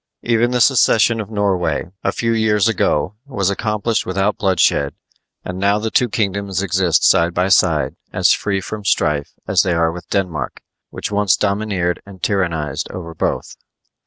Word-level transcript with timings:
Even 0.23 0.49
the 0.49 0.59
secession 0.61 1.21
of 1.21 1.29
Norway, 1.29 1.91
a 2.03 2.11
few 2.11 2.31
years 2.33 2.67
ago, 2.67 3.13
was 3.27 3.51
accomplished 3.51 4.03
without 4.03 4.35
bloodshed, 4.35 4.95
and 5.45 5.59
now 5.59 5.77
the 5.77 5.91
two 5.91 6.09
kingdoms 6.09 6.63
exist 6.63 7.03
side 7.07 7.35
by 7.35 7.49
side 7.49 7.95
as 8.11 8.31
free 8.31 8.61
from 8.61 8.83
strife 8.83 9.35
as 9.47 9.61
they 9.61 9.73
are 9.73 9.91
with 9.91 10.09
Denmark, 10.09 10.63
which 10.89 11.11
once 11.11 11.37
domineered 11.37 12.01
and 12.03 12.19
tyrannized 12.23 12.89
over 12.89 13.13
both. 13.13 13.55